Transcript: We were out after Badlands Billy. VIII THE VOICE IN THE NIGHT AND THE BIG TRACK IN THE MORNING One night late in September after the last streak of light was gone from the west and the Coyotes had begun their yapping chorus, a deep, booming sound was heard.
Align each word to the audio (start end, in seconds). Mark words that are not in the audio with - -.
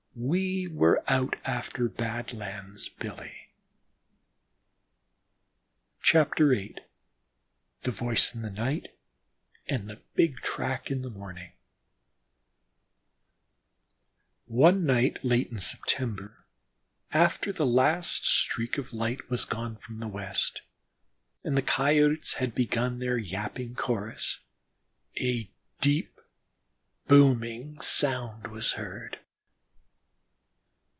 We 0.13 0.67
were 0.67 1.01
out 1.07 1.37
after 1.45 1.87
Badlands 1.87 2.89
Billy. 2.89 3.47
VIII 6.03 6.75
THE 7.83 7.91
VOICE 7.91 8.35
IN 8.35 8.41
THE 8.41 8.49
NIGHT 8.49 8.89
AND 9.67 9.89
THE 9.89 10.01
BIG 10.15 10.41
TRACK 10.41 10.91
IN 10.91 11.01
THE 11.01 11.09
MORNING 11.09 11.53
One 14.47 14.83
night 14.85 15.23
late 15.23 15.49
in 15.49 15.59
September 15.59 16.45
after 17.13 17.53
the 17.53 17.65
last 17.65 18.25
streak 18.25 18.77
of 18.77 18.91
light 18.93 19.29
was 19.29 19.45
gone 19.45 19.77
from 19.77 20.01
the 20.01 20.09
west 20.09 20.61
and 21.41 21.55
the 21.55 21.61
Coyotes 21.61 22.33
had 22.33 22.53
begun 22.53 22.99
their 22.99 23.17
yapping 23.17 23.75
chorus, 23.75 24.41
a 25.17 25.49
deep, 25.79 26.19
booming 27.07 27.79
sound 27.79 28.47
was 28.47 28.73
heard. 28.73 29.17